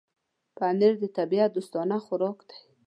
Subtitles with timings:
[0.57, 2.57] پنېر د طبيعت دوستانه خوراک دی.